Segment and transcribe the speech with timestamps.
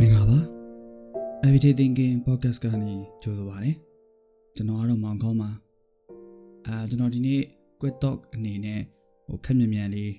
[0.00, 0.38] မင်္ဂလာပါ
[1.44, 3.72] Everyday Thinking Podcast ကနေကြိုဆိုပါရစေ
[4.54, 5.50] ကျွန်တော်ကတော့မောင်ကောင်းပါ
[6.66, 7.40] အာကျွန်တော်ဒီနေ့
[7.80, 8.80] Quick Talk အနေနဲ့
[9.26, 10.10] ဟိုခက်မြန်မြန်လေး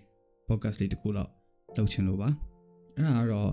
[0.48, 1.30] podcast လေးတစ်ခုတော့
[1.76, 2.30] လုပ်ချင်လို့ပါ
[2.96, 3.52] အဲ့ဒါကတော့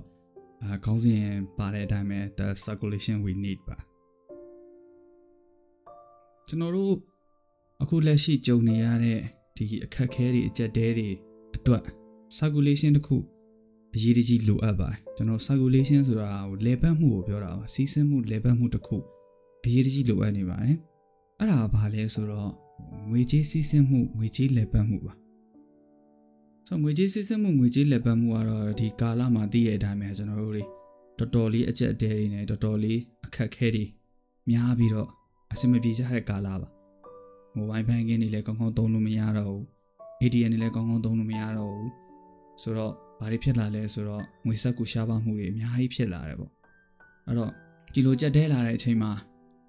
[0.63, 1.25] အာခေါင်းစဉ်
[1.59, 3.77] ပါတဲ့အတိုင်းပဲ the circulation we need ပါ
[6.49, 6.95] ကျွန်တော်တို့
[7.83, 9.19] အခုလက်ရှိကြုံနေရတဲ့
[9.57, 11.09] ဒီအခက်အခဲတွေအကြက်တဲတွေ
[11.57, 11.83] အတွက်
[12.39, 13.17] circulation တစ်ခု
[13.95, 18.97] အရေးတကြီးလိုအပ်ပါတယ်ကျွန်တော် circulation ဆိုတာဟိုလေပတ်မှုကိုပြောတာပါစီးဆင်းမှုလေပတ်မှုတစ်ခု
[19.65, 20.77] အရေးတကြီးလိုအပ်နေပါတယ်
[21.39, 22.51] အဲ့ဒါဘာလဲဆိုတော့
[23.11, 25.13] ငွေကြေးစီးဆင်းမှုငွေကြေးလေပတ်မှုပါ
[26.67, 30.65] ဆိုငွေကြေးစီးဆင်းမှုငွေကြေးလေပတ်မှုကတော့ဒီကာလမှာတည်ရတဲ့အတိုင်းပဲကျွန်တော်တို့တွေ
[31.19, 33.85] တော်တော်လေးအကျက်အတဲတွေနဲ့တော်တော်လေးအခက်ခဲတွေ
[34.51, 35.09] များပြီးတော့
[35.53, 36.69] အဆင်မပြေကြတဲ့ကာလပါ
[37.55, 39.63] မိုဘိုင်းဘဏ်ကင်းတွေလည်းကောင်းကောင်းသုံးလို့မရတော့ဘူး
[40.21, 41.91] ATM တွေလည်းကောင်းကောင်းသုံးလို့မရတော့ဘူး
[42.63, 46.53] ဆိုတော့ ဘာတွေဖြစ်လာလဲဆိုတော့ငွေဆက်ကူရှားပါမှုတွေအများကြီးဖြစ်လာတယ်ပေါ့
[47.27, 47.51] အဲ့တော့
[47.95, 49.13] ကီလိုကြက်တဲလာတဲ့အချိန်မှာ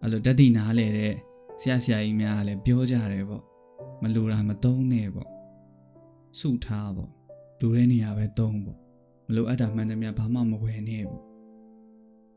[0.01, 1.13] အဲ့လိုတက်တိနားလေတဲ့
[1.61, 3.43] ဆရာဆရာကြီးများကလည်းပြောကြတယ်ပေါ့
[4.01, 5.29] မလိုတာမသုံးနဲ့ပေါ့
[6.39, 7.11] စုထားပေါ့
[7.59, 8.77] လူတဲ့နေရာပဲသုံးပေါ့
[9.27, 11.23] မလိုအပ်တာမှန်တယ်များဘာမှမဝယ်နဲ့ပေါ့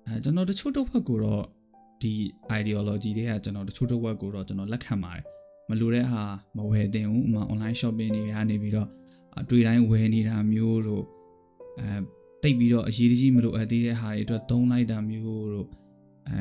[0.06, 1.44] အဲကျွန်တော်တချို့တော့ဘက်ကိုတော့
[2.02, 2.12] ဒီ
[2.60, 5.24] ideology တွေကကျွန်တော်တချို့တော့ဘက်ကိုတော့ကျွန်တော်လက်ခံပါတယ်
[5.68, 6.22] မလိုတဲ့ဟာ
[6.56, 8.88] မဝယ်သင့်ဘူးဥမာ online shopping တွေကနေပြီးတော့
[9.40, 11.04] အတွေ့တိုင်းဝယ်နေတာမျိုးတို့
[11.80, 11.98] အဲ
[12.42, 15.68] တိတ်ပြီးတော့အရေးကြီးမလို့အပ်သေးတဲ့ဟာတွေအတွက်သုံးလိုက်တာမျိုးတို့
[16.28, 16.40] အဲ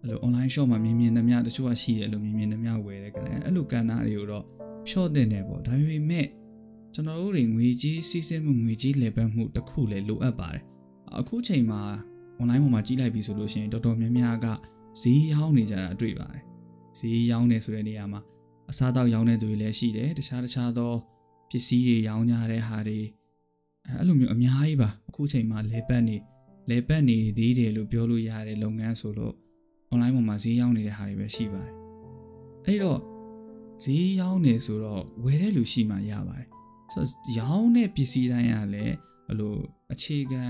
[0.00, 4.44] အဲ့လို online shop မှာမြင်မြင်သမျှတချို့ကရှိတယ်လို့မြင်မြင်သမျှဝယ်တယ်ကလည်းအဲ့လိုကဏ္ဍတွေကိုတော့
[4.90, 6.26] short တင်တယ်ပေါ့ဒါပေမဲ့
[6.94, 10.62] ကျွန်တော်တို့တွေငွေကြီးစီးဆင်းမှုငွေကြီးလေပတ်မှုတစ်ခုလည်းလိုအပ်ပါတယ်
[11.18, 11.80] အခုချိန်မှာ
[12.40, 14.46] online ပေါ်မှာကြီးလိုက်ပြီဆိုလို့ရှိရင်တော်တော်များများက
[15.00, 16.42] ဈေးရောင်းနေကြတာတွေ့ပါတယ်
[16.98, 18.20] ဈေးရောင်းနေဆိုတဲ့နေရာမှာ
[18.70, 21.13] အစားအသောက်ရောင်းတဲ့သူတွေလည်းရှိတယ်တခြားတခြားသောပ
[21.58, 23.00] စ္စည်းတွေရောင်းကြတဲ့ဟာတွေ
[23.88, 26.16] အဲ့လိုမျိုးအများကြီးပါအခုချိန်မှာလေပတ်နေ
[26.70, 29.34] လေပတ်နေသေးတယ်လို့ပြောလို့ရတဲ့လုပ်ငန်းဆိုလို့
[29.92, 31.74] online ပေါ်မှာဈေးရောင်းနေတဲ့ဟာတွေပဲရှိပါတယ်
[32.66, 33.00] အဲ့တော့
[33.82, 36.48] ဈေးရောင်းနေဆိုတော့ဝယ်တဲ့လူရှိမှရပါတယ်
[36.92, 38.94] ဆိုတော့ရောင်းတဲ့ပစ္စည်းတိုင်းကလည်း
[39.28, 39.54] အဲ့လို
[39.92, 40.44] အခြေခံ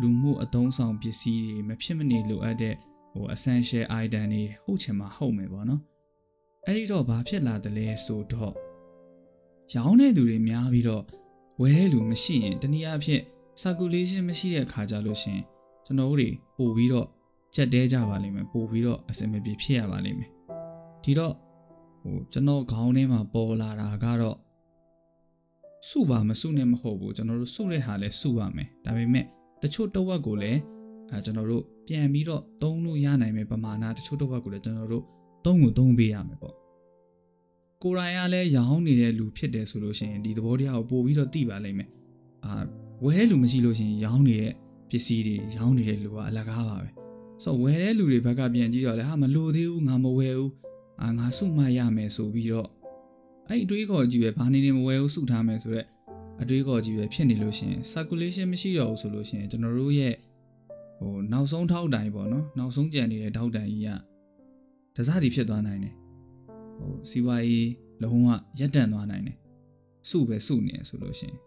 [0.00, 2.74] လူမှုအသုံးဆောင်ပစ္စည်းတွေမဖြစ်မနေလိုအပ်တဲ့
[3.12, 5.82] ဟို essential item တွေဟုတ်ချင်မှဟုတ်မယ်ပေါ့နော်
[6.66, 8.54] အဲ့ဒီတော့ဘာဖြစ်လာတယ်လဲဆိုတော့
[9.74, 11.02] ရောင်းတဲ့သူတွေများပြီးတော့
[11.60, 13.22] ဝယ်တဲ့လူမရှိရင်တနည်းအားဖြင့်
[13.60, 15.40] circulation မရှိတဲ့ခါကြလို့ရှင်
[15.84, 17.06] ကျွန်တော်တို့တွေပို့ပြီးတော့
[17.54, 20.30] ကြက်တဲကြပါလိမ့်မယ်ပို့ပြီးတော့အစင်မပြေဖြစ်ရပါလိမ့်မယ်
[21.04, 21.34] ဒီတော့
[22.02, 24.36] ဟိုကျွန်တော်ခေါင်းထဲမှာပေါ်လာတာကတော့
[25.88, 29.24] စုပါမစုနဲ့မဟုတ်ဘူးကျွန်တော်တို့စုတဲ့ဟာလဲစုရမယ်ဒါပေမဲ့
[29.62, 30.60] တချို့တဝက်ကိုလည်း
[31.10, 35.04] အဲကျွန်တော်တို့ပြန်ပြီးတော့သုံးလို့ရနိုင်မယ်ပမာဏတချို့တဝက်ကိုလည်းကျွန်တော်တို့
[35.44, 36.59] သုံးကိုသုံးပေးရမယ်ပေါ့
[37.82, 41.88] ကိုရိုင်းကလည်းရောင်းနေတဲ့လူဖြစ်တယ်ဆိုလို့ရှိရင်ဒီသဘောတရားကိုပို့ပြီးတော့သိပါလိမ့်မယ်
[42.44, 42.52] အာ
[43.04, 44.52] ဝယ်တဲ့လူမရှိလို့ရှိရင်ရောင်းနေတဲ့
[44.90, 46.88] ပစ္စည်းတွေရောင်းနေတဲ့လူကအလကားပါပဲ
[47.44, 50.52] ဆိုဝယ်တဲ့လူတွေဘက်ကပြန်ကြည့်တော့လေဟာမလိုသေးဘူးငါမဝယ်ဘူး
[51.02, 52.68] အာငါစုမှရမယ်ဆိုပြီးတော့
[53.48, 55.86] အဲ့အတွေးခေါ်ကြီးပဲဘာနေနေမဝယ်ဘူးစုထားမယ်ဆိုတော့
[56.42, 60.14] အတွေးခေါ်ကြီးပဲဖြစ်နေလို့ရှိရင် circulation မရှိတော့ဘူးဆိုလို့ရှိရင်ကျွန်တော်တို့ရဲ့
[60.98, 63.88] ဟိုနောက်ဆုံးထောက်တိုင်ပေါ့နော်နောက်ဆုံးကြံနေတဲ့ထောက်တိုင်ကြီးက
[64.96, 65.94] တစားစီဖြစ်သွားနိုင်တယ်
[66.80, 67.70] ဟိုစီဝါရေး
[68.02, 68.26] လုံးဝ
[68.58, 69.36] ရပ်တန့်သွားနိုင်တယ်
[70.08, 71.38] စုပဲစုနေရဆိုလို့ရှိရင်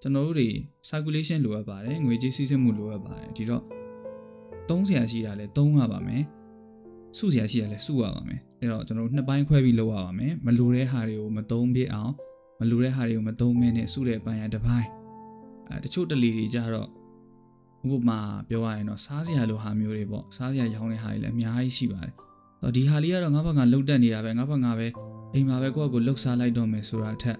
[0.00, 0.48] ကျွန်တော်တို့တွေ
[0.88, 3.64] circulation လိုအပ်ပါတယ်ငွေကြေးစီးဆင်းမှုလိုအပ်ပါတယ်ဒီတော့
[4.68, 6.24] သုံးဆရာရှိတာလဲသုံးရပါမယ်
[7.18, 12.12] စုဆရာရှိတာလဲစုရပါမယ်အဲ့တော့ကျွန်တော်တို့နှစ်ပိုင်းခွဲပြီးလုပ်ရပါမယ်မလိုတဲ့ဟာတွေကိုမသုံးပြအောင်
[12.60, 14.88] မလိုတဲ့ဟာတွေကိုမသုံးမင်းနဲ့စုတဲ့အပိုင်းကတစ်ပိုင်း
[15.68, 16.88] အဲတချို့တလီတွေကြတော့
[17.84, 18.18] ဥပမာ
[18.48, 22.14] ပြောရရင်တော့စားစရာလိုဟာမျိုးတွေပေါ့စားစရာရောင်းတဲ့ဟာတွေလည်းအများကြီးရှိပါတယ်
[22.62, 24.86] တော့ဒီဟာလေးကတော့ငါဘက်ကလှုပ်တက်နေတာပဲငါဘက်ကပဲ
[25.34, 27.38] အိမ်မှာပဲကိုယ့်အကိုလှုပ်စားလိုက်တော့မယ်ဆိုတာထက်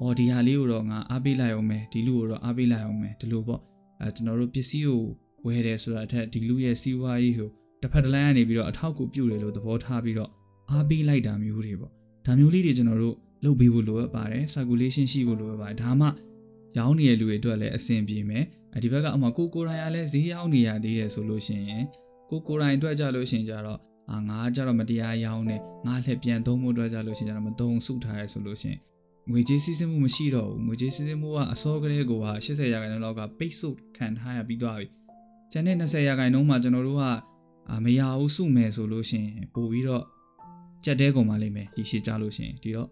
[0.00, 3.60] အော်ဒီဟာလေးကိုတော့ငါအားပေးလိုက်အောင်မယ်ဒီလူကိုတော့အားပေးလိုက်အောင်မယ်ဒီလိုပေါ့
[4.00, 5.02] အဲကျွန်တော်တို့ပစ္စည်းကို
[5.46, 7.50] ဝယ်တယ်ဆိုတာထက်ဒီလူရဲ့စီးပွားရေးကို
[7.82, 10.30] တစ်ဖက်တစ်လမ်းကနေပြီးတော့အထောက်အကူပြုတယ်လို့သဘောထားပြီးတော့
[10.70, 11.92] အားပေးလိုက်တာမျိုးတွေပေါ့
[12.26, 16.08] ဒါမျိုးလေးတွေကျွန်တော်တို့လုပ်ပေးဖို့လိုအပ်ပါတယ် circulation ရှိဖို့လိုအပ်ပါတယ်ဒါမှ
[16.76, 18.44] ရောင်းနေတဲ့လူတွေအတွက်လည်းအဆင်ပြေမယ်
[18.74, 21.84] အဲဒီဘက်ကအမှကိုကိုရိုင်းရလဲဈေးရောင်းနေရသေးတယ်ဆိုလို့ရှိရင်
[22.30, 23.78] ကိုကိုရိုင်းအတွက်ကြလို့ရှိရင်ကြတော့
[24.12, 25.56] အာငါကြတော့မတရားရောင်းနေ
[25.86, 28.80] ငါလက်ပြန်သုံးဖို့အတွက်ကြလို့ရှိရင်ကြတော့မသုံးစုထားရဲဆိုလို့ရှိရင်
[29.30, 34.86] ငွေကြေးစီးဆင်းမှုမရှိတော့ဘူးငွေကြေးစီးဆင်းမှုကအစောကလေးကိုက80ရာခိုင်နှုန်းလောက်ကပိတ်ဆို့ခံထားရပြီးသွားပြီ
[35.52, 37.02] ကျန်တဲ့20ရာခိုင်နှုန်းမှာကျွန်တော်တို့က
[37.70, 40.04] အာမရဘူးစုမယ်ဆိုလို့ရှိရင်ပို့ပြီးတော့
[40.84, 42.88] ကြက်တဲကုန်ပါလိမ့်မယ်ရရှိကြလို့ရှိရင်ဒီတော့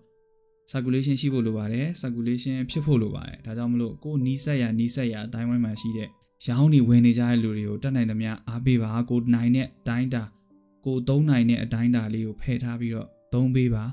[0.71, 6.09] circulation ရှိဖို့လိုပါတယ် circulation ဖြစ်ဖို့လိုပါတယ်ဒါကြောင့်မလို့ကိုနီးစက်ရနီးစက်ရအတိုင်းဝိုင်းမှာရှိတဲ့
[6.47, 10.23] ရောင်းနေဝင်နေကြတဲ့လူတွေကိုတတ်နိုင်သမျှအားပေးပါကိုနိုင်တဲ့တိုင်းတာ
[10.85, 13.85] ကိုသုံးနိုင်တဲ့အတိုင်းတာလေးကိုဖယ်ထားပြီးတော့သုံးပေးပါ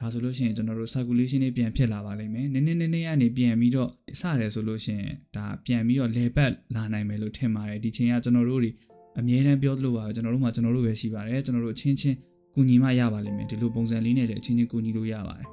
[0.00, 3.88] ဒါဒါဆိုလို့ရှိရင်ကျွန်တော်တို့ circulation လေးပြန်ဖြစ်လာပါလိမ့်မယ်နည်းနည်းနည်းနည်းကနေပြန်ပြီးတော့
[4.20, 8.70] စတယ်ဆိုလို့ရှိရင်ဒါပြန်ပြီးတော့လေပတ်လာနိုင်မယ်လို့ထင်ပါတယ်ဒီချိန်ကကျွန်တော်တို့တွေ
[9.18, 12.16] အမြဲတမ်းပြောလို့ပါပဲကျွန်တော်တို့မှကျွန်တော်တို့ပဲရှိပါတယ်ကျွန်တော်တို့အချင်းချင်း
[12.54, 15.48] ကူညီမှရပါလိမ့်မယ်ဒီလိုပုံစံလေးနဲ့လည်းအချင်းချင်းကူညီလို့ရပါတယ်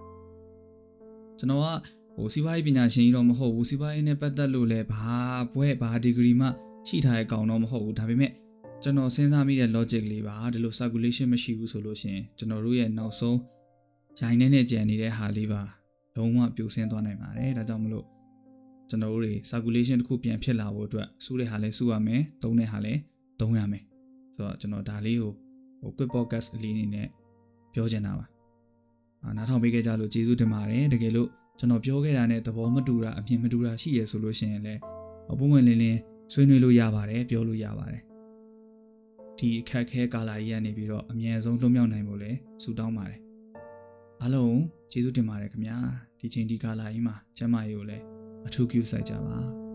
[1.40, 1.66] ကျွန်တော်က
[2.16, 5.14] ဟိုစီးပွားရေးပညာရှင်ကြီးတော့မဟုတ်ဘူးစီးပွားရေးနဲ့ပတ်သက်လို့လည်းဘာ
[5.54, 6.48] ဘွဲ့ဘာဒီဂရီမှ
[6.88, 8.32] ရှိထားတဲ့ကောင်တော့မဟုတ်ဘူးဒါပေမဲ့
[8.84, 13.40] ကျွန်တော်စဉ်းစားမိတဲ့ logic လေးပါဒီလို circulation မရှိဘူးဆိုလို့ရှိရင်ကျွန်တော်တို့ရဲ့နောက်ဆုံး
[14.20, 15.62] ရိုင်းနေနဲ့ကြံနေတဲ့ဟာလေးပါ
[16.16, 18.06] လုံးဝပြိုဆင်းသွားနိုင်ပါတယ်ဒါကြောင့်မလို့
[18.90, 22.94] ကျွန်တော်တို့တွေ circulation တစ်ခုပြန်ဖြစ်လာဖို့အတွက်စူးတဲ့ဟာလဲစူးရမယ်သုံးတဲ့ဟာလဲ
[23.40, 23.84] သုံးရမယ်
[24.36, 25.34] ဆိုတော့ကျွန်တော်ဒါလေးကို
[25.82, 27.08] ဟို quick podcast အလေးအနေနဲ့
[27.74, 28.26] ပြောချင်တာပါ
[29.24, 31.30] အာနားထောင်ပေးခဲ့ကြလို့ကျေးဇူးတင်ပါတယ်တကယ်လို့
[31.60, 34.80] ကျွန်တော်ပြောခဲ့တာနဲ့သဘောမတူတာအမြင်မတူတာရှိရဆိုလို့ရှိရင်လည်း
[35.32, 36.00] အပုံဝင်လင်းလင်း
[36.34, 38.09] ဆွေးနွေးလို့ရပါတယ်ပြောလို့ရပါတယ်
[39.40, 42.32] ဒီအခက်ခဲကာလာကြီးကနေပြီးတော့အမြဲဆုံးလွတ်မြောက်နိုင်ဖို့လဲ
[42.64, 43.20] ဆုတောင်းပါတယ်
[44.22, 44.60] အားလုံး
[44.92, 45.78] ကျေးဇူးတင်ပါတယ်ခင်ဗျာ
[46.20, 48.04] ဒီချိန်ဒီကာလာကြီးမှာကျမကြီးကိုလည်း
[48.48, 49.69] အထူးပြုဆိုင်ကြပါ